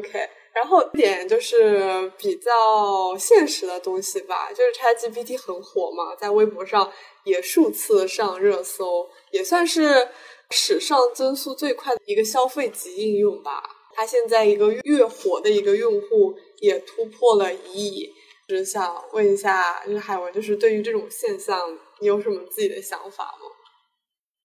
[0.00, 6.92] OK，然后一点就是比较现实的东西吧，就是 ChatGPT 很火嘛，在微博上
[7.24, 10.08] 也数次上热搜，也算是
[10.50, 13.62] 史上增速最快的一个消费级应用吧。
[13.94, 18.12] 它现在一个月火的一个用户也突破了一亿。
[18.48, 23.46] 只想问一下，就是海文，就是对于这种现象，你有什么自己的想法吗？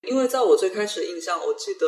[0.07, 1.87] 因为在我最开始印象，我记得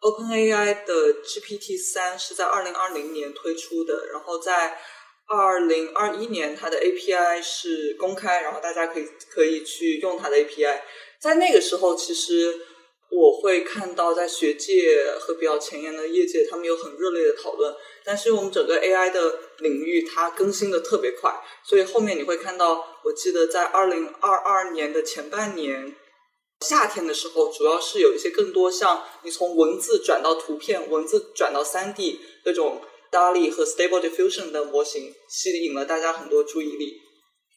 [0.00, 4.78] OpenAI 的 GPT 三是在二零二零年推出的，然后在
[5.26, 10.80] 二零二一年它的 API 是公开，然后大家可以可以去用它的 API。
[11.20, 12.54] 在那个时候，其实
[13.10, 17.74] 我会看到在学界和比较前沿的业界，他们有很热烈的讨论。
[18.04, 25.94] 但是我们整个 AI 的领域，它更新的特别快，所以后面你会看到，我记得在二零二二年的前半年
[26.60, 37.00] 夏天的时候，主要是有一些更多像你从文字转到图片，文字转到三 D 那种大力和 Stable Diffusion 的模型，吸引了大家很多注意力。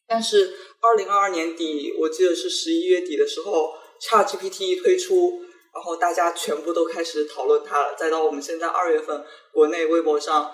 [0.08, 5.42] 但是二零二二年底，我记得是十一月底的时候，ChatGPT 一推出。
[5.74, 10.54] 然后大家全部都开始讨论它了，再到我们现在二月份，国内微博上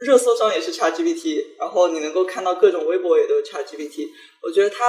[0.00, 4.08] 热搜上也是 ChatGPT，然后你能够看到各种微博也都是 ChatGPT。
[4.42, 4.84] 我觉得它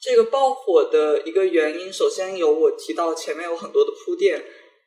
[0.00, 4.44] 这个爆火的一个原因，首先有我提到前面有很多的铺垫，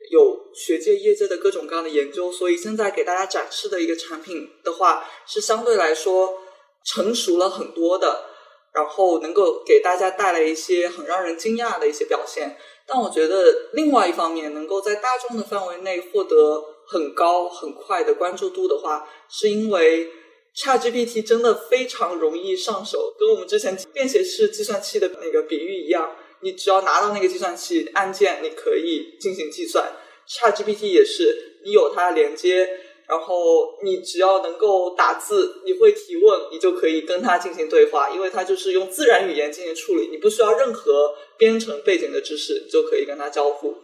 [0.10, 6.40] 有学界业界的各种各样的研究，所以现在给大家展示的一个产品的话，是相对来说
[6.86, 8.26] 成熟了很多的，
[8.74, 12.58] 然后能够给大家带来一些很让人惊讶的一些表现。
[12.88, 20.10] 但我觉得，另外一方面，能够在大众的范围内获得很高很快的关注度的话，是因为
[20.56, 29.92] ChatGPT 真的非常容易上手，跟我们之前便携式计算器的那个比喻一样，你只要拿到那个计算器按键，你可以进行计算。
[30.28, 32.70] ChatGPT 也是，你有它连接。
[33.08, 43.76] 然后你只要能够打字，你会提问，你就可以跟它进行对话，因为它就是用自然语言进行处理，你不需要任何编程背景的知识，就可以跟它交互。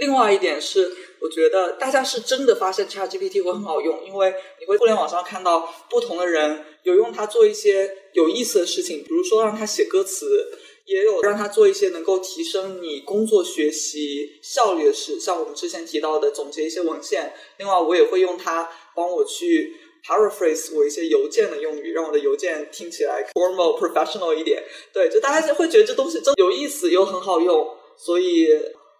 [0.00, 10.58] 另外一点是，我觉得大家是真的发现 ChatGPT 会很好用，因为你会互联网上看到不同的人有用它做一些有意思的事情，比如说让它写歌词。
[10.86, 17.32] 也有让他做一些能够提升你工作学习效率的事，像我们之前提到的总结一些文献。
[17.56, 19.74] 另外，我也会用它帮我去
[20.06, 24.62] paraphrase 我一些邮件的用语，让我的邮件听起来 formal professional 一点。
[24.92, 27.66] 对，就大家会觉得这东西真有意思又很好用。
[27.96, 28.48] 所以，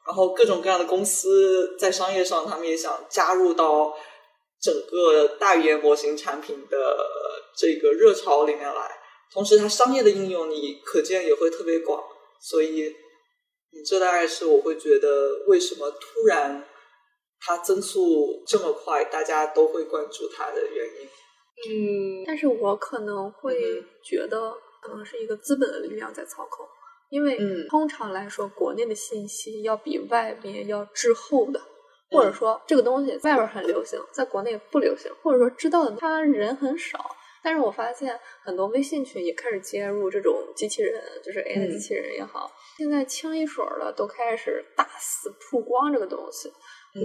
[0.07, 3.97] 然后各种各样的公司在商业上，他们也想加入到
[4.61, 6.97] 整个大语言模型产品的
[7.57, 9.01] 这个热潮里面来。
[9.33, 12.01] 同时，它商业的应用你可见也会特别广，
[12.41, 12.95] 所以，
[13.73, 16.65] 你这大概是我会觉得为什么突然
[17.41, 21.09] 它增速这么快，大家都会关注它的原因。
[21.67, 26.65] 嗯，但是我可能会觉得，可能是一个资本的力量在操控，
[27.11, 27.39] 因为
[27.69, 31.61] 通常来说，国内的信息要比外面要滞后的，
[32.11, 36.99] 或者说这个东西外边很流行，在国内不流行，或者说知道的他人很少。
[37.43, 46.51] 但是我发现很多微信群也开始接入这种机器人，就是 AI 机器人也好，现在清一水儿的都开始大肆曝光这个东西。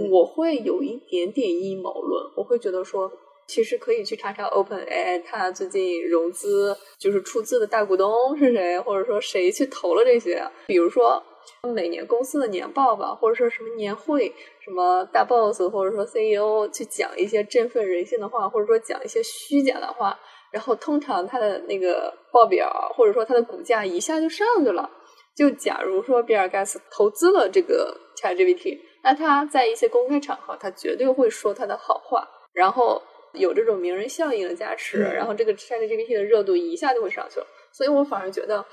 [0.09, 3.11] 我会有一点点阴谋论，我会觉得说，
[3.49, 11.21] 其实可以去查查 OpenAI，它最近融资就是出资的大股东是谁，或者说谁去投了这些，比如说。
[11.63, 14.31] 每年公司的年报吧，或者说什么年会，
[14.63, 20.17] 什么大 boss 或者说 CEO 去讲一些振奋人心的话，或者说讲一些虚假的话，
[20.51, 24.87] 然后通常他的那个报表或者说他的股价一下就上去了。
[25.35, 33.01] 就假如说比尔盖茨投资了这个 ChatGPT，那他在一些公开场合，他绝对会说他的好话，然后
[33.33, 37.47] 有这种名人效应的加持，然后这个 ChatGPT 的热度一下就会上去了。
[37.71, 38.65] 所以我反而觉得。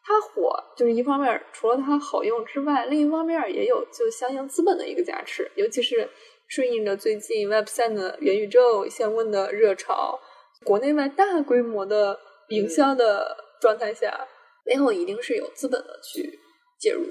[0.00, 6.08] 它火就是一方面，除了它好用之外，另一方面也有就相应资本的一个加持，尤其是
[6.46, 10.18] 顺应着最近 Web 三的元宇宙相关的热潮，
[10.64, 12.18] 国内外大规模的
[12.48, 14.26] 营销的状态下，
[14.64, 16.40] 背后一定是有资本的去
[16.80, 17.02] 介入。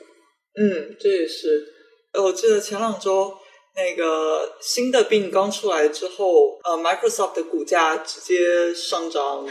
[0.55, 1.67] 嗯，这也是。
[2.13, 3.37] 我记得前两周
[3.77, 9.47] 那个新的病刚出来之后，呃，Microsoft 的股价直接上涨。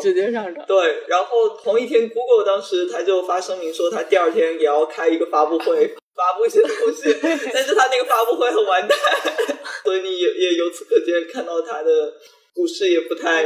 [0.00, 0.64] 直接上涨。
[0.68, 7.12] 对，然后同一天，Google 当时他就发声明说，他第二天也要开一个发布会， 发布一些东西。
[7.52, 8.96] 但是他那个发布会很完蛋，
[9.82, 12.14] 所以你也也由此可见，看到它的
[12.54, 13.42] 股市也不太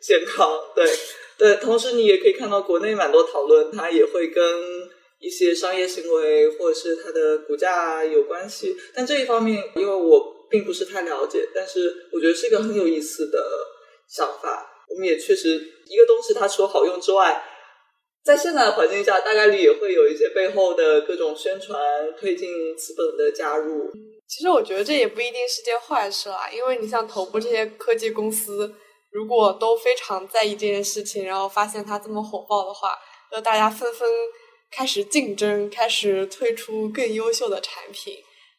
[0.00, 0.60] 健康。
[0.74, 0.84] 对，
[1.38, 4.44] 对，同时你也可以看到国内蛮多讨论，它也会跟
[5.18, 8.76] 一些商业行为或者是它的股价有关系。
[8.94, 13.38] 但这一方面，因为我并不是太了解，但是我觉得是一个很有意思的
[14.08, 14.84] 想法。
[14.88, 15.54] 我们也确实
[15.86, 17.42] 一个东西，它除了好用之外，
[18.24, 21.78] 在现在的环境下，大概率也会有一些背后的各种宣传、
[22.18, 23.90] 推进资本的加入。
[24.26, 28.74] 其实我觉得这也不一定是件坏事啦，因为你像头部这些科技公司，
[29.10, 32.90] 如果都非常在意这件事情，然后发现它这么火爆的话，
[33.32, 34.08] 那大家纷纷
[34.70, 38.14] 开始竞争，开始推出更优秀的产品，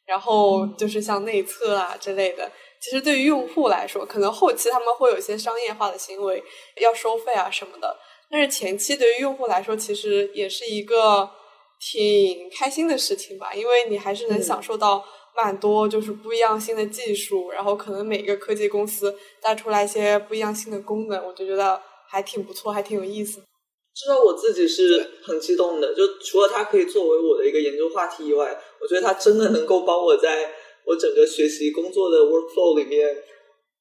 [0.06, 2.52] 然后就是像内测啊之类的。
[2.82, 6.42] 其实对于用户来说，可能后期他们会有一些商业化的行为，
[6.82, 7.98] 要收费啊什么的。
[8.32, 11.30] 但是前期对于用户来说，其实也是一个
[11.80, 15.04] 挺开心的事情吧，因为你还是能享受到
[15.36, 23.44] 蛮多就是不一样新的技术，然后可能每个科技公司带出来一些不一样新的功能，我就觉得还挺不错，还挺有意思。
[24.00, 30.54] 至少我自己是很激动的，就除了它可以作为我的一个研究话题以外，我觉得它真的能够帮我在。
[30.86, 33.16] 我整个学习工作的 workflow 里面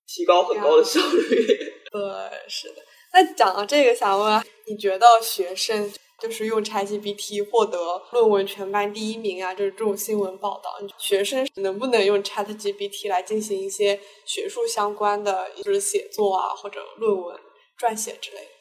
[0.06, 1.46] 提高很高的效率。
[1.90, 2.00] 对，
[2.46, 2.74] 是的。
[3.14, 7.78] 那讲到这个，想问你觉得学生就是用 ChatGPT 获得
[8.12, 17.34] 论文全班第一名啊，就是这种新闻报道，学生能不能用 ChatGPT 来进行一些学术相关的，就是写作啊或者论文
[17.80, 18.57] 撰写之类的？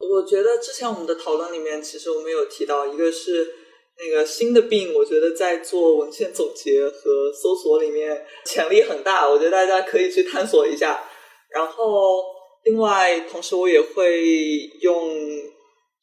[0.00, 3.54] 我觉得之前我们的讨论里面，其实我们有提到，一个是。
[4.02, 11.04] 那个新的病，我觉得在做文献总结和搜索里面潜力很大，我觉得大家可以去探索一下。
[11.50, 12.24] 然后，
[12.64, 14.24] 另外，同时我也会
[14.80, 15.10] 用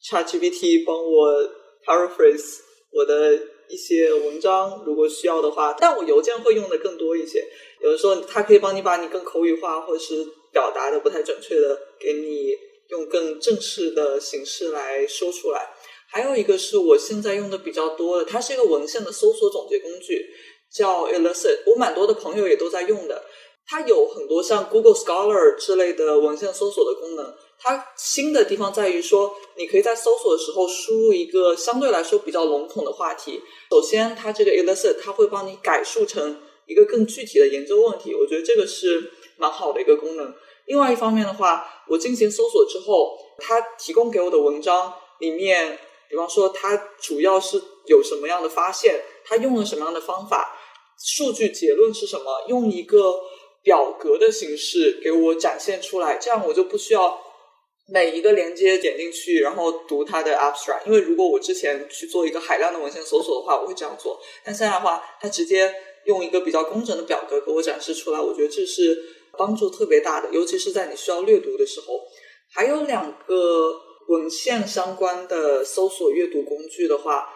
[0.00, 1.42] ChatGPT 帮我
[1.84, 2.58] paraphrase
[2.92, 3.36] 我的
[3.68, 5.74] 一些文章，如果需要的话。
[5.76, 7.44] 但我邮件会用的更多一些，
[7.82, 12.54] 有的时候它可以帮你把你更口语化或者是表达的不太准确的，给你
[12.88, 15.70] 用更正式的形式来说出来。
[16.10, 20.26] 还有一个是我现在用的比较多的，它是一个文献的搜索总结工具，
[20.72, 21.58] 叫 Elicit。
[21.66, 23.24] 我蛮多的朋友也都在用的。
[23.66, 27.34] 它有很多像 Google Scholar 之类的文献搜索的功能。
[27.58, 33.42] 它新的地方在于说，你可以在搜索的时候输入一个相对来说比较笼统的话题。
[33.70, 38.14] 首先，它这个 Elicit 它会帮你改述成一个更具体的研究问题。
[38.14, 40.34] 我觉得这个是蛮好的一个功能。
[40.68, 45.78] 另外一方面的话，我进行搜索之后，它提供给我的文章里面。
[46.10, 48.98] 比方说，他主要是有什么样的发现？
[49.26, 50.56] 他用了什么样的方法？
[51.04, 52.24] 数据结论是什么？
[52.48, 53.20] 用一个
[53.62, 57.20] 表格的形式给我展现出来，这样我就不需要
[57.92, 60.86] 每一个连接点进去，然后读它的 abstract。
[60.86, 64.18] 因为如果我之前去做一个海量的文献搜索的话，我会这样做。
[64.42, 65.70] 但现在的话，它直接
[66.06, 68.98] 用一个比较工整的表格给我展示出来，我觉得这是
[69.38, 72.00] 帮助特别大的，尤其是在你需要略读的时候。
[72.52, 73.84] 还有两个。
[74.08, 77.28] 文献相关的搜索阅读工具的话，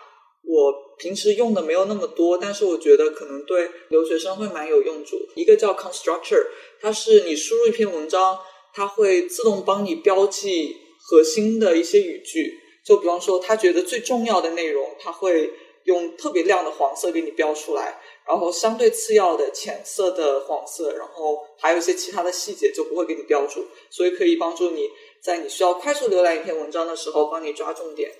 [0.43, 5.19] 我平时用的没有那么多，但是我觉得可能对留学生会蛮有用处。
[5.34, 6.46] 一个叫 Constructor，
[6.81, 8.38] 它是你输入一篇文章，
[8.72, 12.58] 它会自动帮你标记核心的一些语句。
[12.87, 15.52] 就比方说，他觉得最重要的内容，他会
[15.84, 24.88] 用特别亮的黄色给你标出来，然后相对次要的浅色的黄色，然后还有一些其他的细节就不会给你标注，所以可以帮助你。
[25.22, 28.10] 在你需要快速浏览一篇文章的时候，帮你抓重点。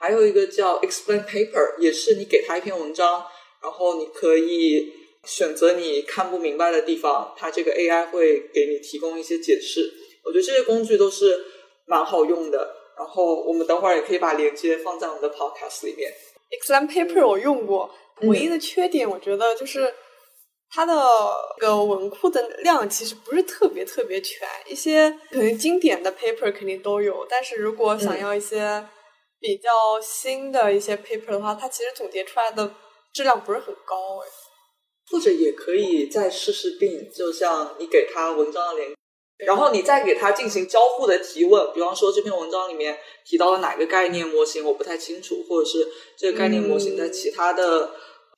[0.00, 3.24] 还有一个叫 Explain Paper，也是你给他一篇文章，
[3.62, 4.92] 然后你可以
[5.24, 9.92] 选择你看不明白的地方，它这个 AI 会给你提供一些解释。
[10.24, 11.44] 我觉得这些工具都是
[11.86, 12.76] 蛮好用的。
[12.96, 16.12] 然后我们等会儿也可以把链接放在我们的 Podcast 里面。
[16.50, 17.88] Explain Paper 我用过，
[18.22, 19.94] 唯一的缺点我觉得就是。
[20.70, 20.94] 它的
[21.56, 28.86] 个文库的量其实不是特别特别全，一些可能经典的 paper 肯定都有，但是如果想要一些
[29.40, 32.70] 比较新的一些 paper 的话，它其实总结出来的
[33.14, 34.28] 质量不是很高哎。
[35.10, 38.94] 或者也可以再试试病，就像你给他文章的连，
[39.38, 47.90] 然后你再给他进行交互的提问，比方说这篇文章里面提到了哪个概念模型我不太清楚，或者是这个概念模型在其他的。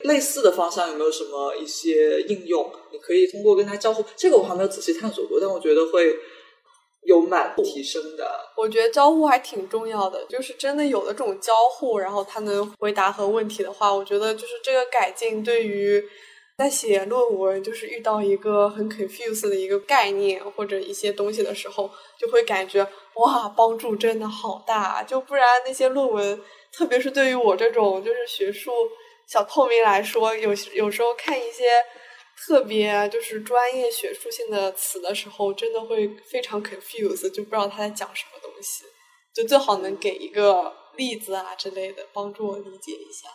[0.02, 2.72] 类似的方向有没有什么一些应用？
[2.90, 6.16] 你可以通过跟他交互，这个我还没有仔细探索过，但我觉得会
[7.02, 8.26] 有蛮提升的。
[8.56, 16.02] 我觉得交互还挺重要的，就是真的有了这种交互，然后他能回答和问题的话，我觉得就是这个改进对于
[16.58, 25.02] 在写论文，就是遇到一个很 confuse 的一个概念或者一些东西的时候，就会感觉哇，帮助真的好大。
[25.02, 26.40] 就不然那些论文，
[26.72, 28.72] 特别是对于我这种就是学术。
[29.30, 31.64] 小透明来说，有有时候看一些
[32.44, 38.82] 特别就是专业学术性的词的时候，真的会非常 confuse，就不知道他在讲什么东西。
[39.32, 43.28] 就最好能给一个例子啊之类的，帮助我理解一下。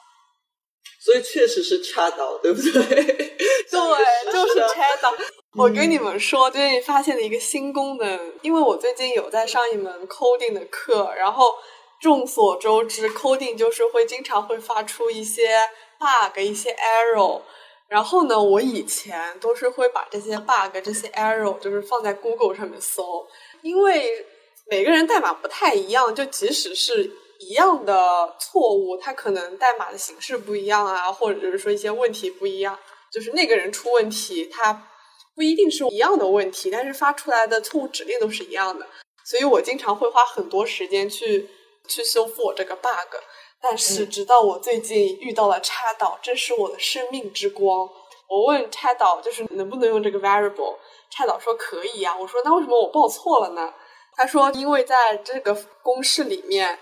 [0.99, 2.71] 所以确实是插导，对不对？
[2.83, 5.15] 对，就是插导。
[5.57, 11.53] 我跟你们说，最近发现了一个新功能，因为我最近有在上一门 coding 的课，然后
[12.01, 15.57] 众所周知，coding 就是会经常会发出一些
[15.99, 17.41] bug、一些 error。
[17.87, 23.27] 然后呢，我以前都是会把这些 bug、这些 error 就是放在 Google 上面搜，
[23.61, 24.25] 因为
[24.67, 32.77] 每个人代码不太一样，就即使是一样的错误，它可能代码的形式不一样啊，或者是说一些问题不一样，
[33.11, 34.87] 就是那个人出问题，他
[35.35, 38.87] 不一定是一样的问题，但是发出来的错误指令都是一样的，
[39.23, 41.47] 所以我经常会花很多时间去
[41.87, 43.15] 去修复我这个 bug。
[43.67, 47.89] 但是直到我最近遇到了插导，这是我的生命之光。
[48.29, 50.75] 我问插导，就是能不能用这个 variable？
[51.09, 52.15] 插导说可以呀。
[52.15, 53.73] 我说那为什么我报错了呢？
[54.15, 56.77] 他说因为在这个公式里面，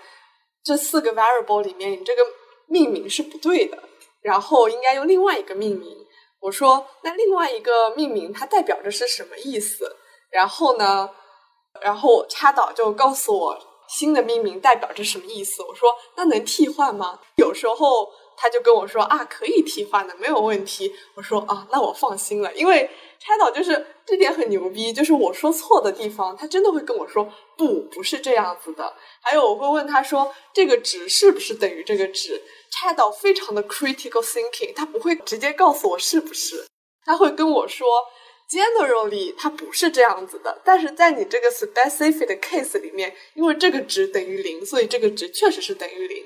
[0.62, 2.22] 这四个 variable 里面，你这个
[2.66, 3.82] 命名是不对的，
[4.20, 5.96] 然后应该用另外一个命名。
[6.40, 9.96] 我说那另外一个命名它代表着是什么意思？
[10.30, 11.08] 然后呢，
[11.80, 13.58] 然后插导就告诉我。
[13.94, 15.62] 新的命名代表着什么意思？
[15.62, 17.20] 我说那能替换吗？
[17.36, 20.92] 有时候他就跟我说啊，可以替换的，没有问题。
[21.14, 28.92] 我说啊，那我放心了，因为拆导就是这点很牛逼，就是我说错的地方，他真的会跟我说不，不是这样子的。
[29.22, 32.42] 还有我会问他说这个值是不是等于这个值？
[32.72, 36.66] 拆导非常的 critical thinking，他不会直接告诉我是不是，
[37.04, 37.86] 他会跟我说。
[38.50, 46.22] Generally，它不是这样子的，但是在你这个 specific 的 case 里面，因为这个值等于零，所以这个值确实是等于零。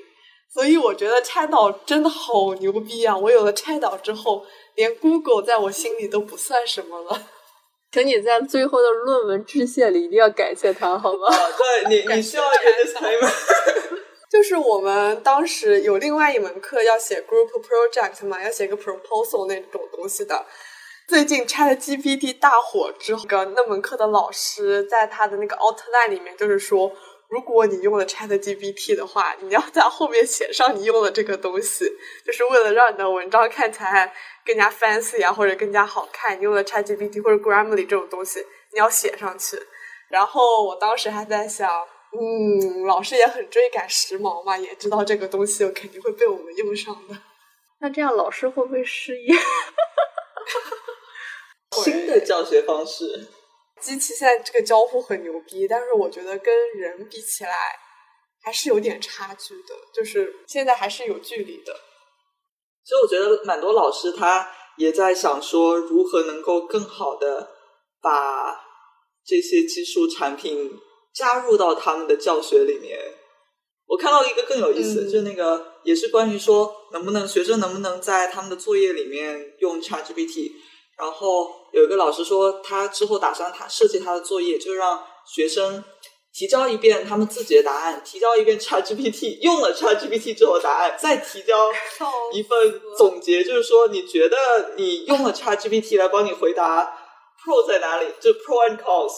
[0.51, 3.15] 所以我觉得拆导真的好牛逼啊！
[3.15, 4.43] 我有了拆导之后，
[4.75, 7.27] 连 Google 在我心里都不算什么了。
[7.93, 11.27] 请你在最后的论文致谢里一定要感谢他，好吗？
[11.29, 13.31] 对你， 你需要一个 disclaimer。
[14.29, 20.45] 就是我们当时有另外一门课要写 group project 嘛，要写个 proposal 那种东西的。
[21.09, 26.91] 最近 Chat GPT 大火之后，个那门课的老师在他的那个 outline 里面就是说，
[27.29, 31.91] 如果你用了 Chat GPT 的话，你要在后面写上你用了这个东西，
[32.23, 34.13] 就是为了让你的文章看起来
[34.45, 36.37] 更加 fancy 啊，或者更加好看。
[36.37, 39.59] 你用了 Chat GPT 或者 Grammarly 这种东西，你要写上去。
[40.09, 41.67] 然后我当时还在想，
[42.11, 47.17] 嗯，老师也很追赶时髦嘛，也知道这个东西肯定会被我们用上的。
[47.79, 49.33] 那这样老师会不会失业？
[49.33, 49.49] 哈哈
[50.45, 50.88] 哈哈哈
[51.71, 53.27] 新的教学方式，
[53.79, 57.51] 机器现在这个交互很牛逼，但是我觉得跟人比起来
[58.41, 61.73] 还是有点差距的，就是现在还是有距离的。
[62.83, 67.51] 所以我觉得蛮多老师他也在想说，如何能够更好的
[68.01, 68.59] 把
[69.23, 70.71] 这些技术产品
[71.13, 72.97] 加入到他们的教学里面。
[73.85, 80.51] 我看到一个更有意思，就那个也是关于说，能不能学生能不能在他们的作业里面用 ChatGPT。
[80.99, 85.83] 然后有一个老师说，他之后打算他设计他的作业，就让学生
[86.33, 91.71] 提交一遍他们自己的答案，提交一遍 ChatGPT 用了 ChatGPT 之后的答案，再提交
[92.33, 94.37] 一份总结，就是说你觉得
[94.75, 96.83] 你用了 ChatGPT 来帮你回答
[97.41, 98.13] Pro 在哪里？
[98.19, 99.13] 就 Pro and Cons。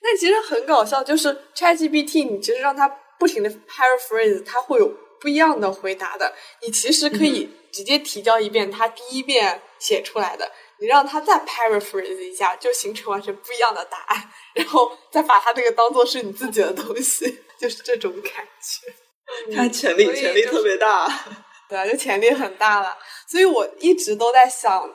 [0.00, 2.88] 那其实很搞笑，就是 ChatGPT，你其实让它
[3.20, 6.32] 不停的 paraphrase，它会有不一样的回答的。
[6.62, 10.50] 你其实可以直接提交一遍它第一遍写出来的。
[10.78, 19.56] 你让他再 paraphrase 一下，就形成完全不一样的答案，然后再把他这个当做是你自己的东西，就是这种感觉。
[19.56, 21.08] 他潜力潜力特别大，
[21.68, 22.96] 对啊，就潜力很大了。
[23.26, 24.92] 所以我一直都在想，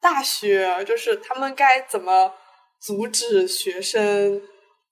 [0.00, 2.32] 大学就是他们该怎么
[2.80, 4.42] 阻止学生？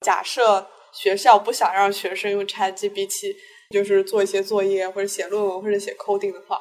[0.03, 3.35] 假设学校不想让学生用 ChatGPT，
[3.71, 6.61] 就是做一些作业或者写论文或者写 coding 的话。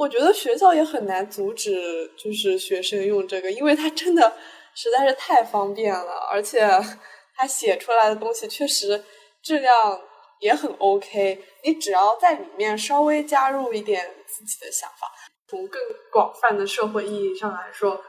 [0.00, 4.34] 我觉得学校也很难阻止，就是学生用这个，因为它真的
[4.74, 6.66] 实在是太方便了，而且
[7.36, 9.04] 它写出来的东西确实
[9.42, 10.00] 质量
[10.40, 11.44] 也很 OK。
[11.64, 15.06] 你只要在里面稍微加入一点自己的想法，
[15.50, 15.78] 从更
[16.10, 18.02] 广泛的社会意义上来说，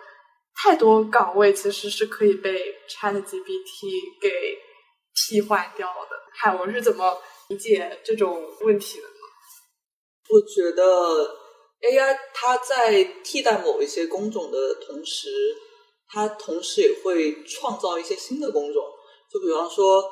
[0.64, 4.30] 太多岗位其实是可以被 ChatGPT 给
[5.14, 6.16] 替换掉的。
[6.40, 9.14] 海文是怎么理解这种问题的呢？
[10.30, 11.41] 我觉得。
[11.82, 15.30] AI 它在替代某一些工种的同时，
[16.08, 18.84] 它同时也会创造一些新的工种。
[19.32, 20.04] 就比方说，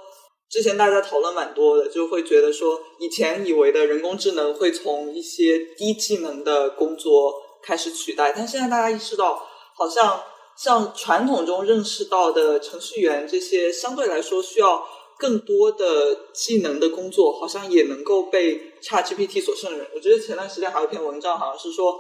[0.49, 9.45] 之前大家讨论蛮多的，就会觉得说，以前以为的人工智能会从一些低技能的工作开始取代，但现在大家意识到，
[9.75, 10.23] 好像
[10.57, 14.87] 像传统中认识到的程序员这些，相对来说需要。
[15.19, 15.85] 更多的
[16.33, 19.85] 技能的工作好像也能够被 ChatGPT 所胜任。
[19.93, 21.99] 我觉得前段时间还有一篇文章，好像是说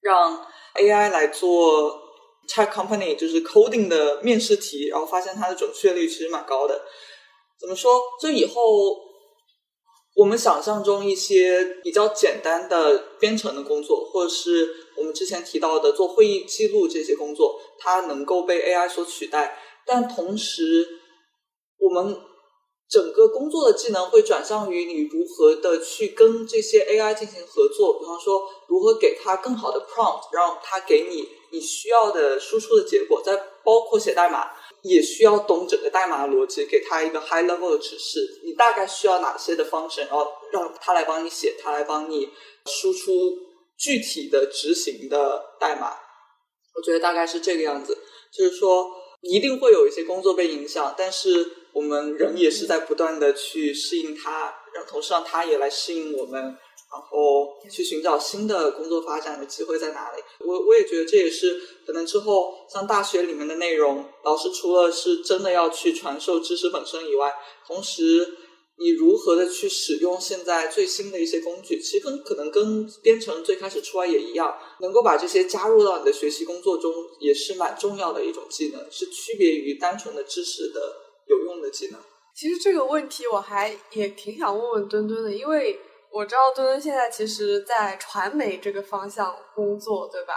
[0.00, 2.00] 让 AI 来做
[2.48, 6.80] Chat Company 就是 coding 的面试题，然后发现它的准确率其实蛮高的。
[7.58, 8.00] 怎么说？
[8.22, 8.62] 就以后
[10.14, 19.58] 我们想象中一些比较简单的编程的工作，或者是我们之前提到的做会议记录这些工作，它能够被 AI 所取代。
[19.84, 20.86] 但同时，
[21.78, 22.18] 我们
[22.88, 34.50] 整个工作的技能会转向于你如何的去跟这些 AI 进行合作，比方说如何给它更好的 prompt，让它给你你需要的输出的结果，再包括写代码。
[34.82, 38.40] 也需要懂整个代码的逻辑，给它一个 high level 的指示。
[38.44, 42.28] 你大概需要哪些的 function，然后让他来帮你写，他来帮你
[42.66, 43.12] 输出
[43.76, 45.92] 具体的执行的代码。
[46.76, 47.98] 我觉得大概是这个样子，
[48.32, 48.88] 就是说
[49.28, 56.56] 一定会有一些工作被影响，但是我们人也是在不断的去适应它，让同时让他也来适应我们。
[56.88, 60.22] 然后去寻找新的工作发展的机会在哪里？
[60.38, 67.34] 我我也觉得这也是可能之后像大学里面的内容，老师除了是真的要去传授知识本身以外，
[67.66, 68.36] 同时
[68.78, 80.80] 你如何的去使用现在最新的一些工具，其实跟可能跟编程最开始出来也一样，能够把这些加入到你的学习工作中，也是蛮重要的一种技能，是区别于单纯的知识的
[81.26, 82.00] 有用的技能。
[82.34, 85.78] 其实这个问题我还也挺想问问墩墩的，因为。
[86.08, 90.32] 我知道墩墩现在其实，在传媒这个方向工作，对吧？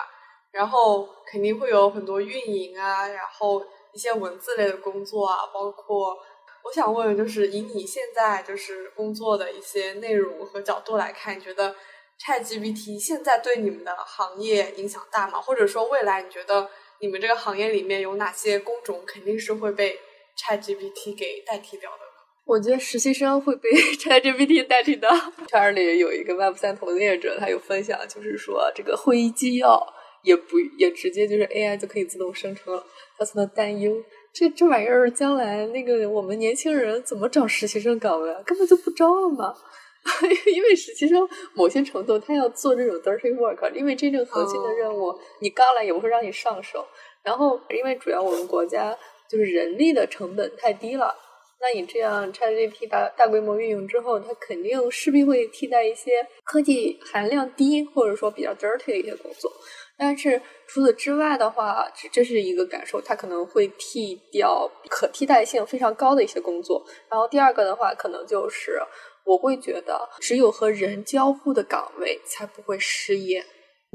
[0.52, 3.62] 然后肯定会有很多运营啊，然后
[3.94, 6.18] 一些文字类的工作啊，包括
[6.64, 11.76] 我想问，就是以你现在就是工作的一些内容和角度来看，你觉得
[12.20, 15.42] ChatGPT 现在对你们的行业影响大吗？
[15.42, 20.00] 或者说未来你觉得你们这个行业里面有哪些工种肯定是会被
[20.38, 22.00] ChatGPT 给代替掉的？
[22.46, 25.08] 我觉得实习生会被 ChatGPT 代替的。
[25.48, 29.82] 圈里有一个 Web 三从业者，他有分享，就是说这个会议纪要
[30.24, 32.84] 也不也直接就是 AI 就可以自动生成了。
[33.18, 33.94] 他从的担忧，
[34.40, 38.34] 这这玩意儿将来那个我们年轻人怎么找实习生岗位？
[38.46, 39.54] 根本就不招嘛。
[40.56, 46.88] 因为实习生某些程度他要做这种 dirty work，因为真正核心的任务你刚来也不会让你上手。
[47.22, 48.98] 然后因为主要我们国家
[49.30, 51.14] 就是人力的成本太低了。
[51.60, 59.52] 那你这样 ChatGPT 大大规模运用之后，它肯定势必会替代一些科技含量低或者说比较 dirty 的一些工作。
[60.00, 66.84] 但是除此之外的话，这是一个感受，它可能会替掉可替代性非常高的一些工作。
[67.10, 68.82] 然后第二个的话，可能就是
[69.26, 73.46] 我会觉得，只有和人交互的岗位才不会失业。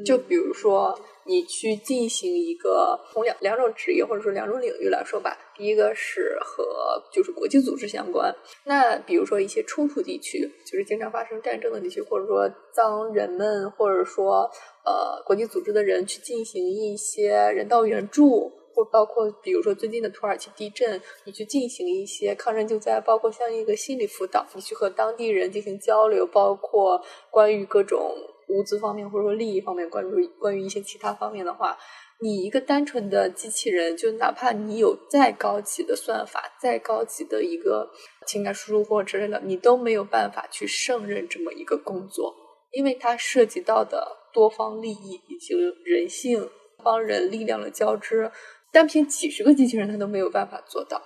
[0.04, 0.96] 就比如说。
[1.26, 8.34] 你去进行一个从两两种职业或者说两种领域来说吧，第一个是和就是国际组织相关，
[8.64, 14.50] 那比如说一些冲突地区，就是经常发生战争的地区，或者说当人们或者说
[14.84, 28.14] 呃国际组织的人去进行一些人道援助，或包括比如说最近的土耳其地震，你去进行一些抗震救灾，包括像一个心理辅导，你去和当地人进行交流，包括关于各种。
[28.48, 31.76] 物资方面或者说利益方面关注关于一些其他方面的话，
[32.20, 37.90] 你一个单纯的机器人，就哪怕你有再高级的算法、再高级的一个
[38.26, 42.34] 情感输入或之类的，你都没有办法去胜任这么一个工作，
[42.72, 45.54] 因为它涉及到的多方利益以及
[45.84, 46.48] 人性、
[46.82, 48.30] 帮人力量的交织，
[48.72, 51.02] 单凭几十个机器人它都没有办法做到。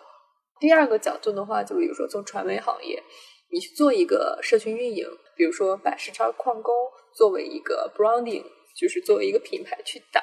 [0.60, 3.02] 第二个角度的话，就比如说从传媒行业，
[3.50, 6.74] 你去做一个社群运营，比如说百事超矿工。
[7.18, 8.44] 作为一个 branding，
[8.76, 10.22] 就是作为一个品牌去打，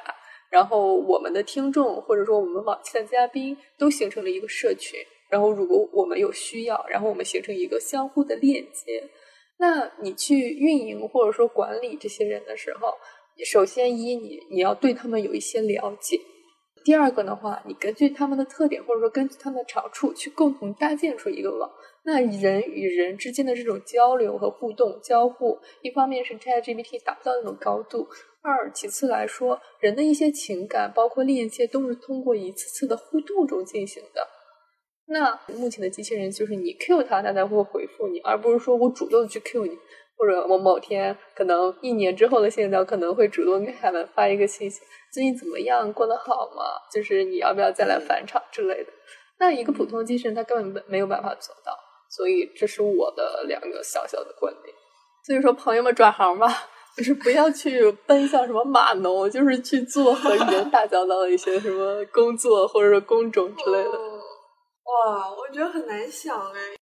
[0.49, 4.97] 然后我们的听众或者说我们往期的嘉宾都形成了一个社群，
[5.29, 9.09] 然后如果我们有需要，然后我们形成一个相互的链接，
[9.57, 12.93] 那你去运营或者说管理这些人的时候，
[13.45, 16.17] 首先一你你要对他们有一些了解，
[16.85, 21.69] 第二个的话，你根据他们的特点或者说根据他们的长处去共同搭建出一个网。
[22.07, 28.07] 那人与人之间的这种交流和互动交互，一方面是 ChatGPT 达不到那种高度，
[28.43, 34.27] 二其次来说，人的一些情感包括链接都是通过一次次的互动中进行的。
[35.07, 39.75] 那目前的机器人就是你 Q 它，它才会回复你，而不是说我主动去 Q 你，
[40.15, 46.63] 或者我某天可能一年之后的现在可能会主动给他们发一个信息，最近怎么样，过得好吗？
[46.93, 48.91] 就是你要不要再来返场之类的。
[49.39, 51.84] 那一个普通机器人它根本没有办法做到。
[52.15, 54.73] 所以这是我的两个小小的观点。
[55.25, 56.47] 所以说，朋友们转行吧，
[56.95, 63.91] 就是不要去奔向什么码农，就是去做和人打交道的一些什么工作或者说工种之类的。
[63.91, 66.77] 哇，我觉得很难想哎。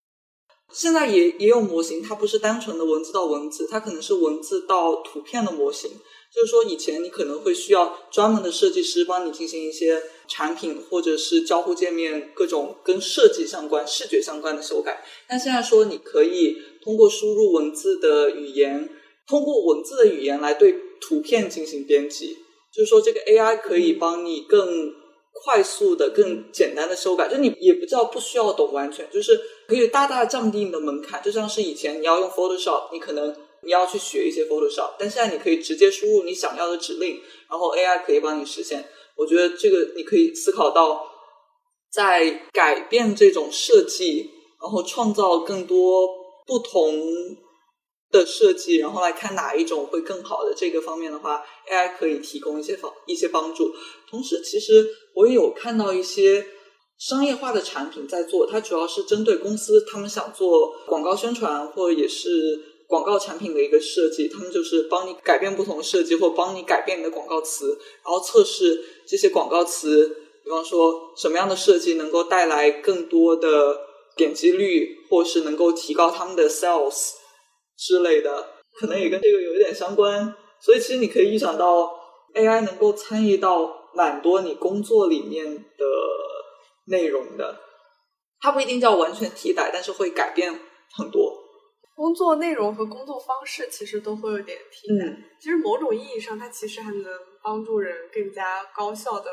[0.71, 5.89] 现在也也有模型，它不是单纯的文字到文字，它可能是文字到图片的模型。
[6.35, 15.05] 就是说，以前你可能会需要专门的设计师帮你进行一些产品或者是交互界面各种跟设计相关、视觉相关的修改。
[15.27, 18.89] 但现在说，你可以通过输入文字的语言，
[19.27, 22.35] 通过文字的语言来对图片进行编辑。
[22.73, 24.91] 就是说，这个 AI 可以帮你更
[25.33, 27.27] 快速的、更简单的修改。
[27.27, 31.21] 就你也不叫不需要懂完全，就是可以大大降低你的门槛。
[31.21, 33.35] 就像是以前你要用 Photoshop，你可能。
[33.65, 38.83] 你要去学一些 Photoshop，但现在你可以直接输入你想要的指令，然后 AI 可以帮你实现。
[39.15, 41.07] 我觉得这个你可以思考到，
[41.91, 46.09] 在改变这种设计，然后创造更多
[46.47, 46.93] 不同
[48.11, 53.71] 的设计，然后来看哪一种会更好的这个方面的话，AI 可以提供一些方一些帮助。
[54.09, 56.45] 同时，其实我也有看到一些
[56.97, 62.72] 商业化的产品在做，它主要是针对公司他们想做广告宣传，或者也是。
[62.87, 70.07] 广告产品的一个设计，他们就是帮你改变不同设计，或帮你改变你的广告词，然后测试这些广告词，
[70.43, 73.79] 比方说什么样的设计能够带来更多的
[74.15, 77.13] 点击率，或是能够提高他们的 sales
[77.77, 80.35] 之类的，可能也跟这个有一点相关。
[80.61, 81.93] 所以其实你可以预想到
[82.35, 85.85] ，AI 能够参与到蛮多你工作里面的
[86.85, 87.59] 内容的，
[88.39, 90.57] 它不一定叫完全替代，但是会改变
[90.95, 91.42] 很多。
[91.95, 95.05] 工作内容和工作方式其实都会有点替代。
[95.39, 97.05] 其实某种意义上，它其实还能
[97.43, 99.29] 帮助人更加高效的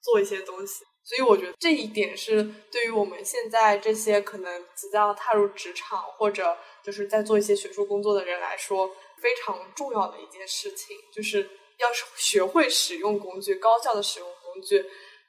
[0.00, 0.84] 做一些东西。
[1.02, 8.88] 所以我觉得这一点是对于我们现在这些可能即将踏入职场或者就是在做一些学术工作的人来说
[9.20, 14.84] 非常重要的一件事情，就是要是学会使用工具，高效的使用工具，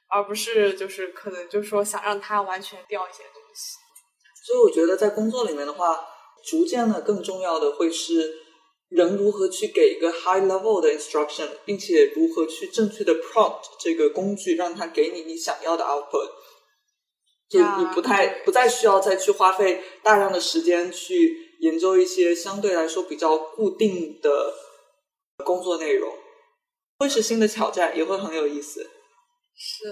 [0.08, 3.76] 而不是就是可能就是说想让它完全掉一些东西。
[4.46, 6.08] 所以我觉得在工作里面的话。
[6.44, 8.40] 逐渐的，更重要的会是
[8.88, 16.28] 人如何去给一个 high level 的 instruction，并且如何去正确的 prompt 这个工具，让它给你你想要的 output。
[17.48, 24.54] 就你不太不再需要再去花费大量的时间去研究一些相对来说比较固定的
[25.44, 26.12] 工作内容，
[26.98, 28.82] 会是新的挑战，也会很有意思。
[29.54, 29.84] 是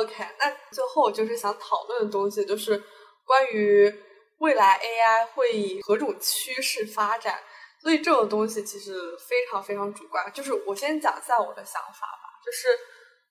[0.00, 2.82] OK，那最后就是想讨论的东西，就是
[3.24, 3.92] 关于。
[4.38, 7.42] 未来 AI 会以何种趋势发展？
[7.80, 8.94] 所以这种东西其实
[9.28, 10.32] 非常非常主观。
[10.32, 12.40] 就是我先讲一下我的想法吧。
[12.44, 12.68] 就是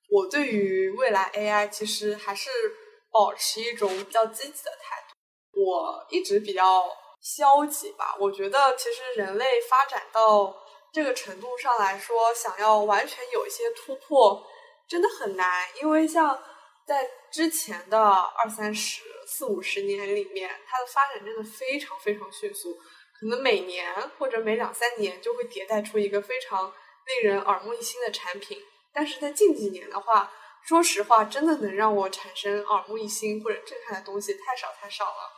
[0.09, 2.49] 我对于未来 AI 其实还是
[3.11, 5.59] 保持一种比较积极的态度。
[5.59, 6.89] 我一直比较
[7.21, 8.15] 消极吧。
[8.19, 10.55] 我觉得其实人类发展到
[10.91, 14.43] 这个程度上来说，想要完全有一些突破，
[14.87, 15.67] 真的很难。
[15.81, 16.41] 因为像
[16.87, 19.01] 在之前的二三十。
[19.25, 22.75] 四五十年里面，它的发展真的非常非常迅速，
[23.19, 26.73] 可能每年或者每两三年就会迭代出一个非常
[27.05, 28.57] 令人耳目一新的产品。
[28.93, 30.31] 但是在近几年的话，
[30.67, 35.31] 说实话，真的能让我产生耳目一新或者震撼的东西太少太少了。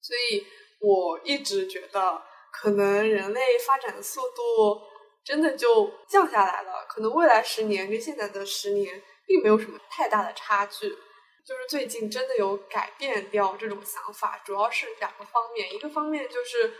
[0.00, 0.46] 所以
[0.80, 4.80] 我一直觉得，可能人类发展的速度
[5.22, 6.86] 真的就降下来了。
[6.88, 10.96] 可能未来十年跟现在的十年并没有什么太大的差距。
[11.50, 15.74] 就是最近真的有改变掉这种想法，主要是两个方面。
[15.74, 16.72] 一个方面就是，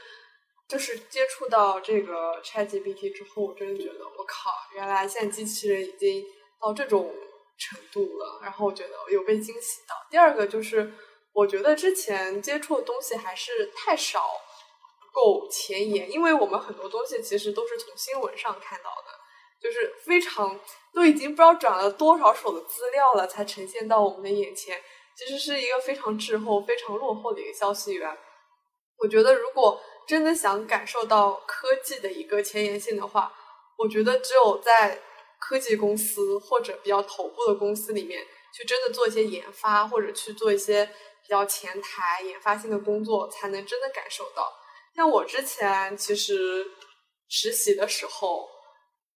[0.69, 6.25] 就是接触到这个 ChatGPT 之后，我真的觉得我靠，原来现在机器人已经
[6.61, 7.13] 到这种
[7.59, 8.39] 程度了。
[8.45, 9.97] 然后我觉得有被惊喜到。
[10.09, 10.95] 第二个就是，
[11.33, 14.25] 我觉得之前接触的东西还是太少，
[15.01, 19.20] 不够前沿，因为我们很多东西其实都是从新闻上看到的。
[19.63, 20.59] 就是非常
[20.95, 24.81] 都已经不知道转了多少手的资料了，才呈现到我们的眼前。
[25.17, 28.17] 其实是一个非常滞后、非常落后的一个消息源。
[28.97, 33.31] 我觉得，如果真的想感受到科技的一个前沿性的话，
[33.77, 34.99] 我觉得只有在
[35.39, 44.51] 科技公司或者比较头部的公司里面去真的做一些研发，或者去做一些比较前台研发性的工作，才能真的感受到。
[44.97, 46.67] 像我之前其实
[47.29, 48.49] 实习的时候。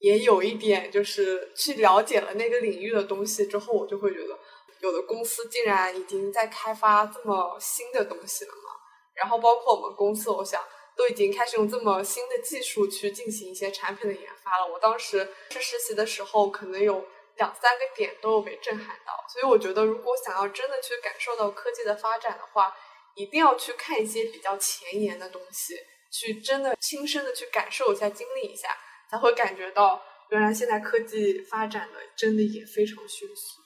[0.05, 4.39] 也有一点，就是去了解了那个领域的东西之后，我就会觉得，
[4.81, 8.71] 有的公司竟然已经在开发这么新的东西了嘛。
[9.15, 10.63] 然后包括我们公司，我想
[10.95, 14.71] 都已经开始用这么新的技术去进行一些产品的研发了。
[14.71, 17.03] 我当时去实习的时候，可能有
[17.39, 19.13] 两三个点都有被震撼到。
[19.33, 22.77] 所以我觉得，如果想要真的去感受到科技的发展的话，
[23.15, 25.75] 一定要去看一些比较前沿的东西，
[26.13, 28.69] 去真的亲身的去感受一下、经历一下。
[29.15, 33.61] 才会感觉到，原来现在科技发展的真的也非常迅速。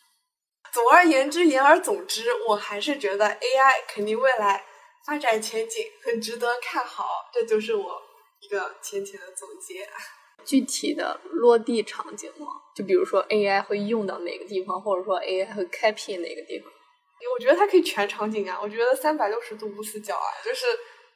[0.70, 4.62] 总而言之，言而总之，我还是觉得 AI 肯定未来
[5.06, 7.08] 发展前景很值得看好。
[7.32, 8.02] 这就是我
[8.40, 9.88] 一个浅浅的总结。
[10.44, 12.46] 具体的落地场景吗？
[12.76, 16.70] 就比如说 AI 会用到哪个地方，或者说 AI 会开辟哪个地方？
[17.34, 18.58] 我觉得它可以全场景啊！
[18.62, 20.66] 我觉得三百六十度无死角啊，就是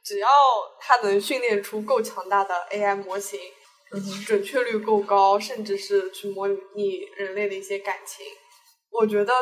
[0.03, 0.29] 只要
[0.81, 3.39] 它能训练出够强大的 AI 模型，
[4.27, 8.25] 准确率够高，甚至是去模拟人类的一些感情，
[8.91, 9.33] 我觉得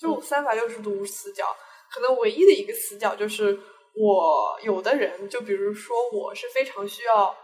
[0.00, 1.44] 就三百六十度无死角。
[1.90, 3.58] 可能唯一的一个死角就是，
[3.94, 7.36] 我有的人，就比如说我是非常需要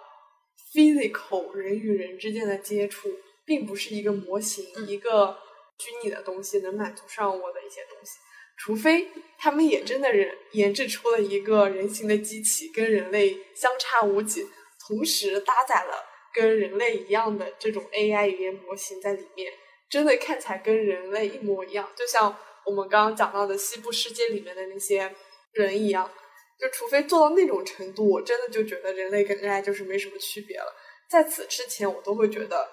[0.72, 3.08] physical 人与人之间的接触，
[3.44, 5.36] 并不是一个模型一个
[5.78, 8.18] 虚拟的东西能满足上我的一些东西。
[8.56, 14.46] 除非他们也真的人研制出了一个人形的机器，跟人类相差无几，
[14.86, 19.52] 同时搭载了跟人类一样的这种 AI 语言模型在里面，
[19.88, 25.14] 真的看起来跟人类一模一样，就像我们刚刚讲到的西部世界里面的那些
[25.52, 26.10] 人一样。
[26.56, 30.72] 就除非做到那种程度，我真的就觉得人类跟 AI 就是没什么区别了。
[31.10, 32.70] 在此之前，我都会觉得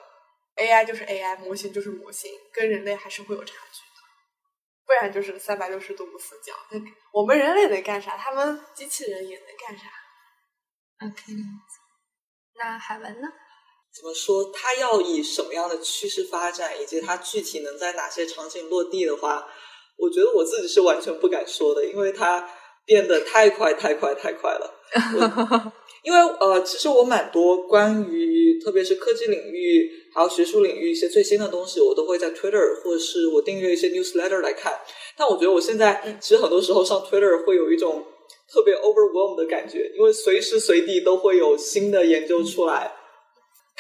[0.56, 4.02] AI 就是 AI，模型就是模型，跟人类还是会有差距的。
[4.86, 6.54] 不然就是三百六十度无死角。
[7.12, 8.16] 我们人类能干啥？
[8.16, 9.86] 他们机器人也能干啥
[11.04, 11.34] ？OK，
[12.60, 13.28] 那海文呢？
[13.96, 14.52] 怎么说？
[14.54, 19.48] 它要以什么样的趋势发展，以及它具体能在哪些场景落地的话，
[19.98, 22.50] 我觉得我自己是完全不敢说的，因为它
[22.86, 24.80] 变得太快、太快、太快了。
[26.04, 29.98] 因为呃，其实我蛮多关于特别是科技领域。
[30.14, 34.78] 还有学术领域一些最新的东西，我都会在 Twitter 或者是我订阅一些 newsletter 来看。
[35.16, 38.04] 但我觉得我现在其实很多时候上 Twitter 会有一种
[38.52, 42.92] 特别 overwhelmed 的感觉，因为随时随地都会有新的研究出来，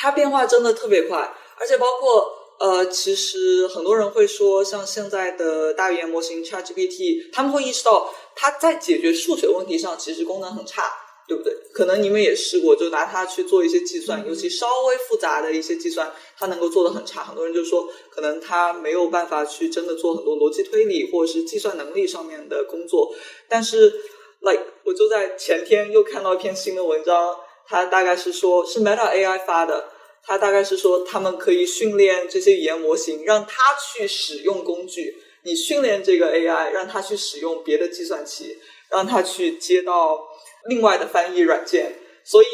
[0.02, 1.32] 它变化真的特别快。
[1.58, 10.92] 而且包括呃，其实很多人会说，像现在的大语言模型 ChatGPT，他们会意识到它在解决数学问题上其实功能很差。
[11.28, 11.56] 对不对？
[11.72, 17.24] 可能你们也试过，就拿它去做一些计算，尤其稍微复杂的一些计算，它能够做的很差。
[17.24, 23.16] 很多人就说，可能它没有办法去真的做很多逻辑推理或者是计算能力上面的工作。
[23.48, 23.94] 但是
[24.42, 29.88] ，like 我就在前天又看到一篇新的文章，它大概是说，是 Meta AI 发的，
[30.23, 33.57] 它大概是说他们可以训练这些语言模型，让它
[33.93, 35.15] 去使用工具。
[35.43, 38.57] 你训练这个 AI，让它去使用别的计算器，
[38.89, 40.27] 让它去接到。
[40.65, 41.91] 另外的翻译软件，
[42.23, 42.47] 所以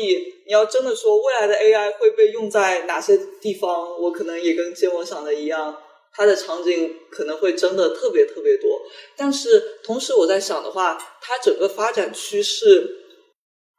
[0.45, 5.77] 你要真的说未来的 AI 会被用在哪些地方，我可能也跟建模想的一样，
[6.13, 8.81] 它的场景可能会真的特别特别多。
[9.17, 12.95] 但是同时我在想的话，它整个发展趋势，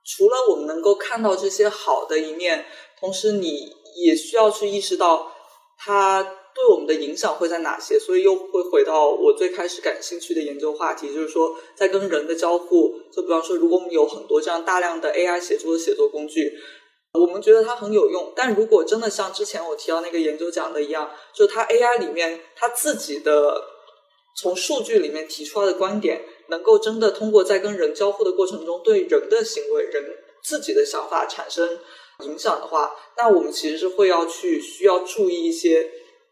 [0.05, 2.67] 除了我们能够看到这些好的一面，
[3.01, 5.33] 同时你也需要去意识到
[5.79, 6.35] 它。
[6.55, 8.01] 对我们的影响会在哪些？
[8.01, 16.53] 所以又会回到我最开始感兴趣的研究话题，就是说，在跟人的交互，就比方说，如果我们有很多这样大量的 AI 写作的写作工具，
[17.13, 18.33] 我们觉得它很有用。
[18.35, 23.63] 但如果真的像之前我提到那个研究讲的一样，就它 AI 里面它自己的
[24.41, 30.03] 从数据里面提出来的观点，能够真的通过在跟人交互的过程中，对人的行为、人
[30.43, 31.79] 自己的想法产生
[32.25, 35.91] 影响的话，那我们其实是会要去需要注意一些。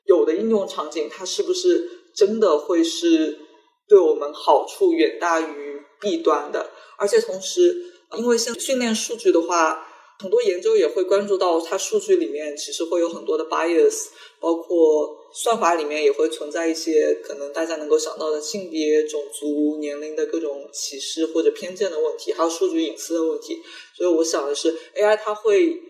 [0.09, 3.40] 有的应用场景，它是不是真的会是
[3.88, 6.70] 对我们好处远大于弊端的？
[6.96, 9.86] 而且同时，因为像训练数据的话，
[10.18, 14.07] 很多研究也会关注到它数据里面其实会有很多的 bias，
[14.40, 23.62] 包括算法里面也会存在一些可能大家能够想到的性别、种族、年龄的各种歧视或者偏见的问题，还有数据隐私的问题。
[23.96, 25.83] 所以我想的是，AI 它会。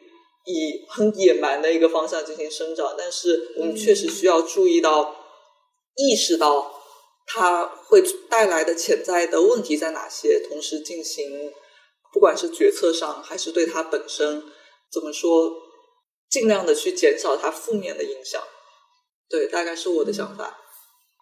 [0.48, 5.12] 以很野蛮的一个方向进行生长，但是我们确实需要注意到、
[5.96, 6.72] 意识到
[7.26, 11.52] 它会带来的潜在的问题在哪些，同时进行
[12.16, 14.42] 不管是决策上还是对它本身
[14.90, 15.52] 怎么说，
[16.30, 18.42] 尽量的去减少它负面的影响。
[19.28, 20.56] 对，大概是我的想法。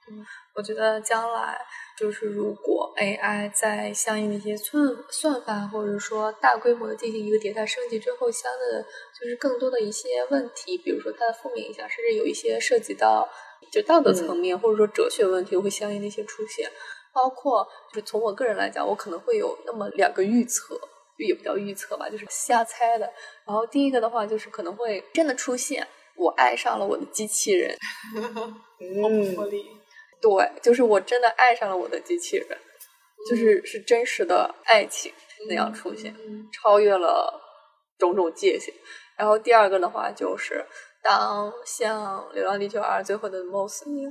[0.09, 1.61] 嗯，我觉得将来。
[1.97, 8.83] 就是如果 AI 在相应的一些算算法，或者说大规模的进行一个迭代升级之后，相应的
[9.19, 13.29] 就是更多的一些问题，比如说它的负面影响，甚至有一些涉及到
[13.71, 16.71] 就道德层面或者说哲学问题会相应的一些出现。
[17.15, 20.79] 包括就是从我个人来讲，我可能会有那么两个预测，
[21.19, 23.07] 也不叫预测吧，就是瞎猜的。
[23.47, 27.77] 然后第一个的话，就是可能会真的出现，我爱上了我的机器人，
[28.81, 29.37] 嗯，
[30.21, 32.59] 对，就是我真的爱上了我的机器人，
[33.31, 35.13] 就是是真实的爱情
[35.49, 36.13] 那样出现，
[36.53, 37.41] 超越了
[37.99, 38.75] 种种界限。
[39.17, 40.67] 然后第二个的话，就是
[41.01, 44.11] 当像《流浪地球二》最后的 Moss 一样，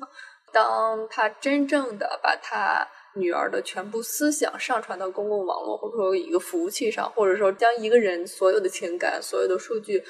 [0.54, 10.02] 当他真正的把他女儿的全部思想上传到公共网络，或者说一个服务器上，或者说将一个人所有的情感、所有的数据。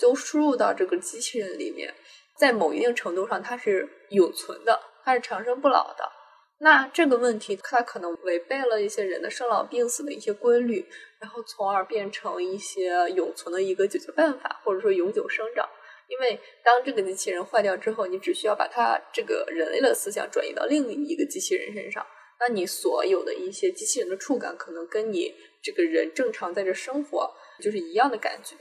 [0.00, 1.94] 都输入到这个机器人里面，
[2.36, 6.02] 在某一定程度上它是永存的，它是长生不老的。
[6.58, 10.84] 那这个问题它可能违背了一些人的生老病死的一些规律，
[11.20, 15.64] 然后从而变成一些永存的一个解决办法，或者说永久生长。
[16.08, 22.06] 因为当这个机器人坏掉之后，你只需要把它这个人类的思想转移到另一个机器人身上，
[22.40, 28.56] 那你所有的一些机器人的触感，可能跟你这个人正常在这生活就是一样的感觉。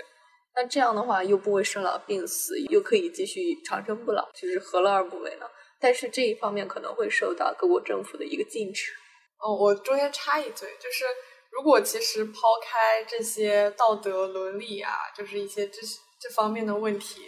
[0.56, 5.46] 那这样的话，又不会生老病死，又可以继续长生不老，就是何乐而不为呢？
[5.80, 8.92] 但是这一方面可能会受到各国政府的一个禁止。
[9.40, 11.04] 哦，我中间插一嘴，就是
[11.52, 15.82] 如果其实抛开这些道德伦理啊，就是一些这
[16.24, 17.22] 这方面的问题。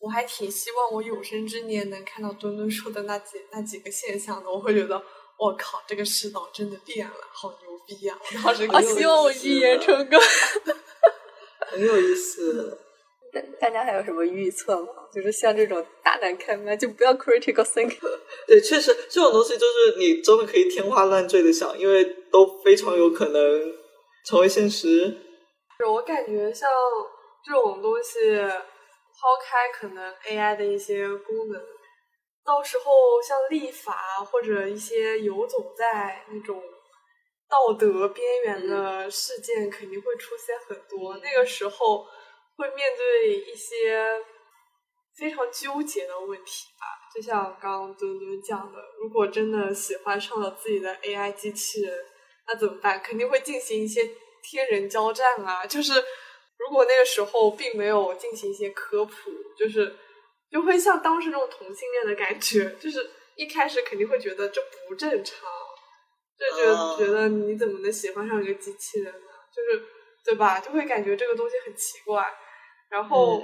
[0.00, 4.94] 我还挺希望我有生之年能看到墩墩说的那几那几个现象的，我会觉得
[5.36, 8.16] 我靠，这个世道真的变了，好牛逼呀！
[8.44, 10.16] 当时我希望我一言成功，
[11.66, 12.78] 很有意思。
[13.32, 14.88] 大大家还有什么预测吗？
[15.12, 17.98] 就是像这种大胆开麦，就不要 critical thinking。
[18.46, 23.74] 对，确实这种东西就是你真的可以天花乱坠的想，因为都非常有可能
[24.24, 25.12] 成为现实。
[25.86, 26.68] 我感觉像
[27.44, 28.18] 这种东西。
[29.20, 31.60] 抛开可能 AI 的一些功能，
[32.44, 36.62] 到时候像立法或者一些游走在那种
[37.48, 41.18] 道德边缘的事件，肯定会出现很多。
[41.18, 42.06] 那个时候
[42.56, 44.08] 会面对一些
[45.16, 46.86] 非常纠结的问题吧。
[47.12, 51.92] 就像刚刚墩墩讲的，如果真的喜欢上了自己的 AI 机器人，
[52.46, 53.02] 那怎么办？
[53.02, 54.08] 肯定会进行一些
[54.44, 55.92] 天人交战啊，就是。
[56.58, 59.14] 如果那个时候并没有进行一些科普，
[59.56, 59.96] 就是
[60.50, 65.38] 就会像当时那种同性恋的感觉， 就是一开始肯定会觉得这不正常，
[66.38, 69.30] 就觉得觉得你怎么能喜欢上一个机器人呢？
[69.54, 69.84] 就是
[70.24, 70.60] 对吧？
[70.60, 72.24] 就会感觉这个东西很奇怪，
[72.90, 73.40] 然后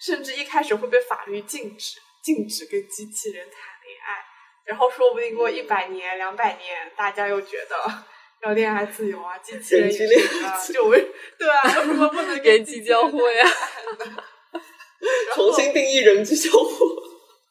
[0.00, 4.24] 甚至一开始会被法律禁止禁止跟机器人谈恋爱，
[4.66, 8.04] 然后说不定过一百年、两百年，大家又觉得。
[8.42, 10.06] 要恋爱自由啊，机器人也行
[10.44, 13.46] 啊，就为对啊，为什么不能人机交互呀？
[15.34, 16.84] 重新定义人机交互，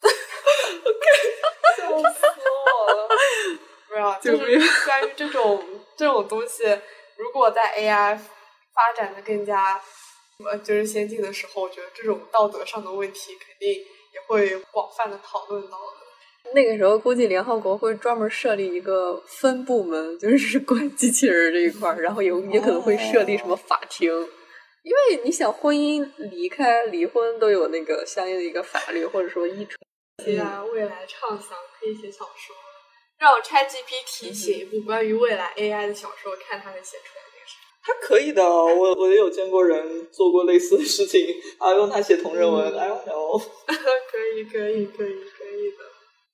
[1.76, 3.08] 笑死我了！
[3.88, 5.64] 不是，就是关于这种
[5.96, 6.64] 这种东西，
[7.16, 8.18] 如果在 AI
[8.74, 9.80] 发展的更加
[10.44, 16.05] 呃就是先进的时候，我觉得这种道德上的问题肯定也会广泛的讨论到的。
[16.54, 24.10] 那个时候估计联合国会专门设立一个分部门，就是 管机器人这一块儿，然后有也可能会设立什么法庭，
[24.82, 29.76] 因为你想婚姻离开离婚都有那个相应的一个法律或者说依传。
[30.24, 32.54] 对啊，未来畅想可以写小说，
[33.18, 37.56] 让我 ChatGPT 写一部关于未来 AI 的小说，看他能写出来那个啥。
[37.82, 41.26] 他可以的，我我也有见过人做过类似的事情
[41.58, 45.85] 啊，用它写同人文，哎呦， 可以可以可以可以的。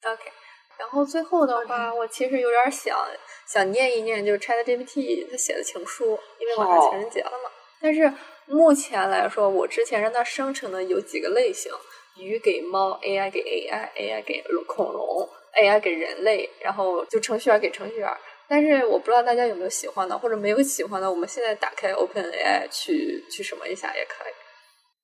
[0.05, 0.33] OK，
[0.79, 2.99] 然后最后的话，我其实有点想
[3.47, 7.51] 想念一念，就是 ChatGPT 他写的情书，因为马上情人节了嘛。
[7.81, 8.13] 但是
[8.47, 11.73] 目前来说，我之前让它生成的有几个类型：
[12.17, 15.29] 鱼给猫，AI 给 AI，AI 给恐龙
[15.61, 18.09] ，AI 给人类，然后就程序员给程序员。
[18.49, 24.33] 但是我不知道大家有没有喜欢的，或者没有喜欢的，我们现在打开 OpenAI 去去什么一下也可以。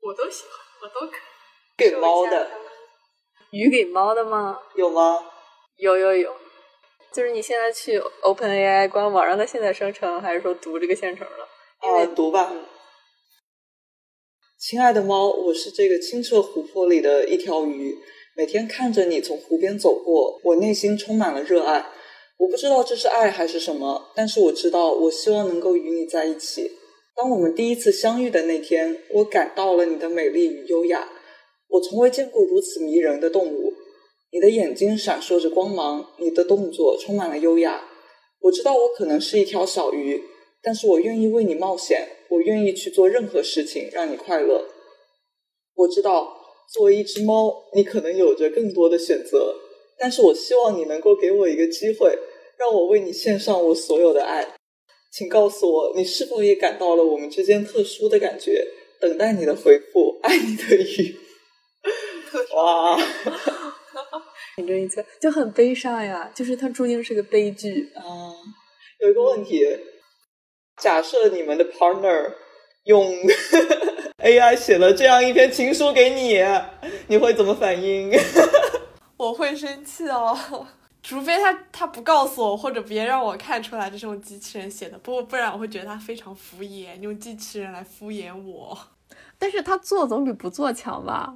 [0.00, 1.20] 我都喜欢，我都可以。
[1.76, 2.50] 给猫的。
[3.50, 4.58] 鱼给猫的吗？
[4.76, 5.18] 有吗？
[5.78, 6.34] 有有有，
[7.12, 11.88] 就是你现在去 OpenAI 官网让它现在生成，还是说读这个现成的？
[11.88, 12.52] 啊，读吧。
[14.58, 17.96] 亲爱的猫，我是这个清澈湖泊里的一条鱼，
[18.36, 21.86] 每天看着你从湖边走过，我内心充满了热爱。
[22.36, 26.72] 我不知道这是爱还是什么，但是我知道，我希望能够与你在一起。
[27.14, 31.08] 当我们第一次相遇的那天，我感到了你的美丽与优雅。
[31.68, 33.74] 我从未见过如此迷人的动物。
[34.30, 37.88] 你的眼睛闪烁着光芒，你的动作充满了优雅。
[38.40, 40.22] 我知道我可能是一条小鱼，
[40.62, 42.08] 但是我愿意为你冒险。
[42.30, 44.66] 我愿意去做任何事情让你快乐。
[45.74, 46.36] 我知道
[46.74, 49.54] 作为一只猫，你可能有着更多的选择，
[49.98, 52.18] 但是我希望你能够给我一个机会，
[52.58, 54.46] 让我为你献上我所有的爱。
[55.10, 58.66] 请告诉我，你是否也感到了我们之间特殊的感觉？
[59.00, 61.16] 等待你的回复，爱你的鱼。
[62.54, 62.96] 哇，
[64.56, 68.02] 你这一次就很悲伤呀，就是它注定是个悲剧啊。
[69.00, 69.64] 有一个问题，
[70.76, 72.34] 假设你们的 partner
[72.84, 73.04] 用
[74.22, 76.42] AI 写了这样一篇情书给你，
[77.06, 78.10] 你会怎么反应？
[79.16, 80.66] 我会生气哦，
[81.02, 88.76] 除非他他不告诉我，或者别让我看出来这是用机器人写的，不不然我会觉得他非常敷衍，用机器人来敷衍我。
[89.38, 91.34] 但是他做总比不做强吧？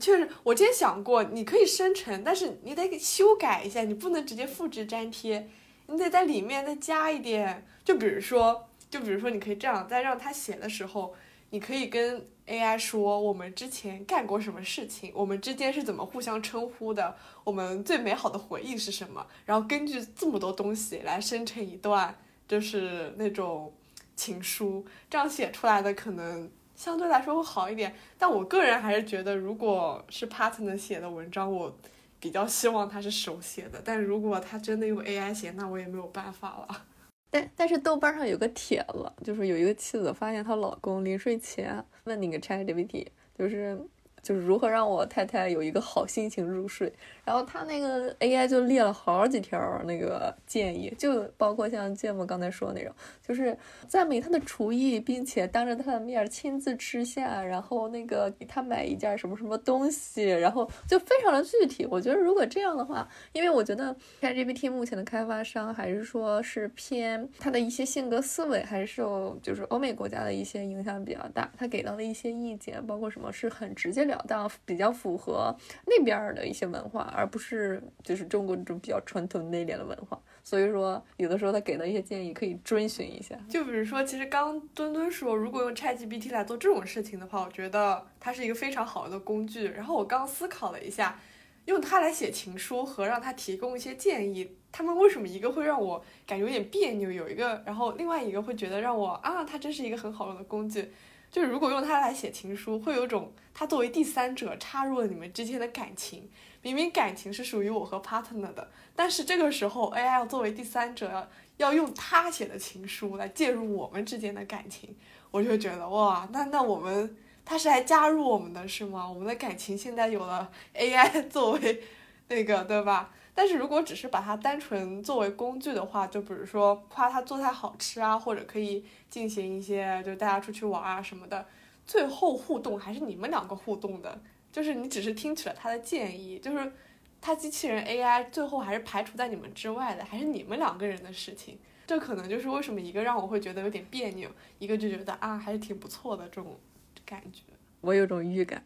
[0.00, 5.50] 确实，我之前想过，你可以生成，但是你得修改一下，你不能直接复制粘贴，
[5.86, 7.66] 你得在里面再加一点。
[7.84, 11.14] 就比如说，就比如说，你可以这样，在让他写的时候，
[11.50, 17.14] 你可以跟 AI 说，我们之前干过什么事情，我们之间是怎么互相称呼的，
[17.44, 22.18] 我们最美好的回忆是什么，然后根据这么多东西来生成一段，
[22.48, 23.70] 就是那种
[24.16, 26.50] 情书，这样写出来的可能。
[26.82, 31.72] 相对来说会好一点，但我个人还是觉得，如果是 partner 写的文章，我
[32.18, 33.80] 比较希望他是手写的。
[33.84, 36.84] 但如果他真的用 AI 写，那我也没有办法了。
[37.30, 43.06] 但但是豆瓣上有个帖子，就是有一个妻子发现她老公临睡前问那个 ChatGPT，
[43.38, 43.80] 就是。
[44.22, 46.92] 就是如何让我太太有一个好心情入睡，
[47.24, 52.94] 然后他那个 AI 就列了好几条那个建议，就包括像芥末刚才说的那种，
[53.26, 53.56] 就是
[53.88, 61.84] 赞美他的厨艺，并且当着他的面亲自吃下，然后那个给他买一件什么什么东西，然后就非常的具体。
[61.90, 74.11] 我觉得如果这样的话，因为我觉得 ChatGPT 目前的开发商还是说是偏他的一些性格思维，还是受就是欧美国家的一些影响比较大，他给到的一些意见，包括什么是很直接的。
[74.12, 75.54] 了当比较符合
[75.86, 80.20] 那边的一些文化，而不是就是中国这种比较传统内敛的文化。
[80.44, 83.38] 所以说，有的时候他给的一些建议可以遵循一下。
[83.48, 89.68] 就比如说，其实刚墩墩说，如果用 ChatGPT 来做这种事情的话，我觉得它是一个非常好的工具。
[89.68, 91.20] 然后我刚思考了一下，
[91.66, 100.90] 用它来写情书和让它提供一些建议，他们为什么一个会让我感觉有点别扭，有一个，然后另外一个会觉得让我啊，它真是一个很好用的工具。
[101.32, 106.30] 就如果用它来写情书，会有种它作为第三者插入了你们之间的感情。
[106.60, 114.94] 明明感情是属于我和 partner 的，但是这个时候 AI 要作为第三者，要要用他写的情书来介入我们之间的感情，
[115.30, 119.08] 我就觉得哇，那那我们他是来加入我们的是吗？
[119.08, 121.82] 我们的感情现在有了 AI 作为
[122.28, 123.10] 那个，对吧？
[123.34, 131.46] 但是如果只是把它单纯作为工具的话，就比如说夸他做菜好吃啊，或者可以进行一些就大家出去玩啊什么的，
[131.86, 134.20] 最后互动还是你们两个互动的，
[134.52, 136.72] 就是你只是听取了他的建议，就是
[137.20, 141.58] 他机器人 AI 最后还是排除在你们之外的，还是你们两个人的事情。
[141.86, 146.58] 这可能就是为什么一个让我会觉得有点别扭，一个就觉得啊还是挺不错的这种
[147.04, 147.42] 感觉。
[147.80, 148.64] 我有种预感。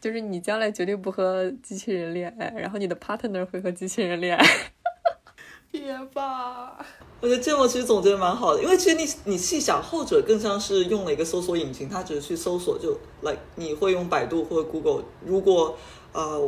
[0.00, 4.46] 就是你将来绝对不和机器人恋爱，然后你的 partner 会和机器人恋爱。
[5.70, 6.78] 别吧，
[7.20, 15.76] 我觉得芥末其实总结的蛮好的，因为其实你你细想，后者更像是用了一个搜索引擎，它只是去搜索，就 like 你会用百度或 Google，如果
[16.12, 16.40] 呃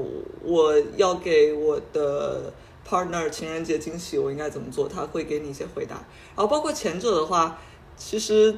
[0.43, 2.53] 我要给我的
[2.89, 4.89] partner 情人节惊喜，我应该怎么做？
[4.89, 5.97] 他会给你一些回答。
[6.35, 7.59] 然后包括前者的话，
[7.97, 8.57] 其实。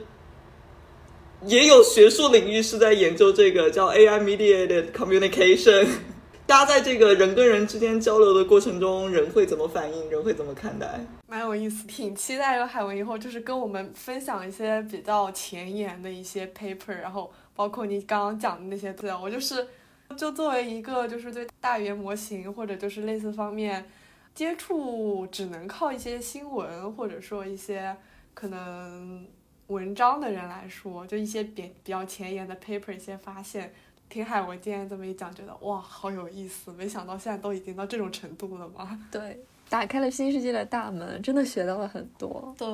[1.44, 5.86] 也有学术领域是在研究这个叫 AI mediated communication，
[6.46, 11.04] 大家在这个人跟人之间交流的过程中，人会怎么反应，人会怎么看待？
[11.26, 19.66] 蛮有意思，挺期待有海文以后就是跟我们分享一些比较前沿的一些 paper，然后包括你刚刚讲的那些资料，我就是
[20.16, 23.84] 就作为一个就是对大语言模型或者就是类似方面
[24.32, 27.96] 接触，只能靠一些新闻或者说一些
[28.32, 29.26] 可能。
[29.72, 33.72] 文章的人来说，就一些比比较前沿的 paper 一些发现，
[34.10, 36.70] 听海文今天这么一讲，觉得哇，好有意思！
[36.72, 39.00] 没想到现在都已经到这种程度了吗？
[39.10, 42.54] 对，打开了新世界的大门，真的学到了很多。
[42.58, 42.68] 对，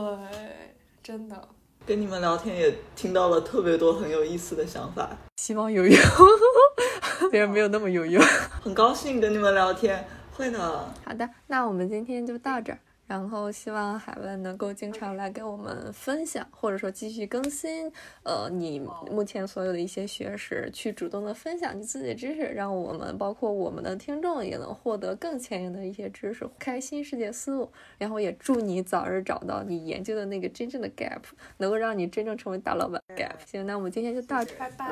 [1.03, 1.49] 真的。
[1.87, 5.97] 跟你们聊天也听到了特别多很有意思的想法，希望有用，
[7.31, 8.21] 虽然没有那么有用。
[8.61, 10.93] 很高兴跟你们聊天，会的。
[11.05, 12.79] 好的，那我们今天就到这儿。
[13.09, 17.91] 然后希望海问能够经常来给我们分享，或者说继续更新，
[18.23, 18.79] 呃，你
[19.11, 27.73] 目前所有的一些学识，去主动的分享你自己的知识，让我们包括我们的听众也能获得更前沿的一些知识，开新世界思路。
[27.97, 31.23] 然后也祝你早日找到你研究的那个真正的 gap，
[31.57, 33.37] 能够让你真正成为大老板 gap。
[33.51, 34.87] 行，那我们今天就到这，拜拜。